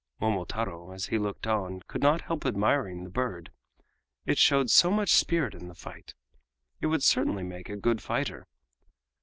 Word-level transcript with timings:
Momotaro, 0.19 0.89
as 0.93 1.05
he 1.05 1.19
looked 1.19 1.45
on, 1.45 1.81
could 1.81 2.01
not 2.01 2.21
help 2.21 2.43
admiring 2.43 3.03
the 3.03 3.09
bird; 3.11 3.51
it 4.25 4.39
showed 4.39 4.71
so 4.71 4.89
much 4.89 5.11
spirit 5.11 5.53
in 5.53 5.67
the 5.67 5.75
fight. 5.75 6.15
It 6.81 6.87
would 6.87 7.03
certainly 7.03 7.43
make 7.43 7.69
a 7.69 7.75
good 7.77 8.01
fighter. 8.01 8.47